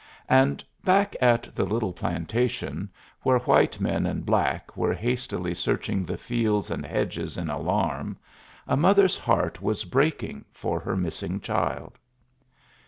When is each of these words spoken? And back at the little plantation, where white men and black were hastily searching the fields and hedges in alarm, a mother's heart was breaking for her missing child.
And 0.29 0.63
back 0.83 1.15
at 1.21 1.53
the 1.55 1.63
little 1.63 1.93
plantation, 1.93 2.89
where 3.21 3.37
white 3.37 3.79
men 3.79 4.07
and 4.07 4.25
black 4.25 4.75
were 4.75 4.95
hastily 4.95 5.53
searching 5.53 6.05
the 6.05 6.17
fields 6.17 6.71
and 6.71 6.83
hedges 6.83 7.37
in 7.37 7.51
alarm, 7.51 8.17
a 8.67 8.75
mother's 8.75 9.15
heart 9.15 9.61
was 9.61 9.83
breaking 9.85 10.45
for 10.53 10.79
her 10.79 10.95
missing 10.95 11.39
child. 11.39 11.99